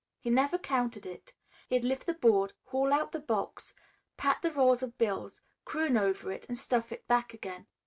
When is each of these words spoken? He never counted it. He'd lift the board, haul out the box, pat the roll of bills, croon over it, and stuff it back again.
He 0.19 0.31
never 0.31 0.57
counted 0.57 1.05
it. 1.05 1.33
He'd 1.69 1.83
lift 1.83 2.07
the 2.07 2.15
board, 2.15 2.53
haul 2.69 2.91
out 2.91 3.11
the 3.11 3.19
box, 3.19 3.75
pat 4.17 4.41
the 4.41 4.51
roll 4.51 4.71
of 4.73 4.97
bills, 4.97 5.41
croon 5.63 5.95
over 5.95 6.31
it, 6.31 6.47
and 6.47 6.57
stuff 6.57 6.91
it 6.91 7.05
back 7.07 7.35
again. 7.35 7.67